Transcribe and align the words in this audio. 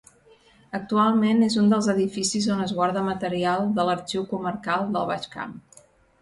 Actualment 0.77 1.47
és 1.47 1.57
un 1.63 1.67
dels 1.73 1.89
edificis 1.93 2.47
on 2.55 2.63
es 2.63 2.73
guarda 2.79 3.05
material 3.11 3.69
de 3.77 3.87
l'Arxiu 3.91 4.25
Comarcal 4.33 4.89
del 4.97 5.07
Baix 5.13 5.31
Camp. 5.37 5.55